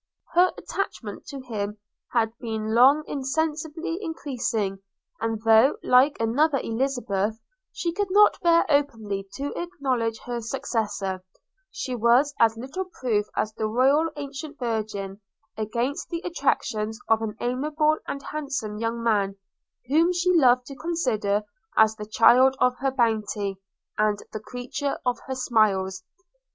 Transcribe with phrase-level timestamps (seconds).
[0.33, 1.77] Her attachment to him
[2.11, 4.79] had been long insensibly increasing;
[5.19, 7.37] and though, like another Elizabeth,
[7.71, 11.23] she could not bear openly to acknowledge her successor,
[11.69, 15.21] she was as little proof as the royal ancient virgin,
[15.55, 19.35] against the attractions of an amiable and handsome young man,
[19.87, 21.43] whom she loved to consider
[21.77, 23.57] as the child of her bounty,
[23.99, 26.01] and the creature of her smiles.